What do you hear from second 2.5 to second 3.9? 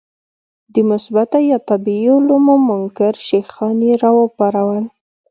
منکر شیخان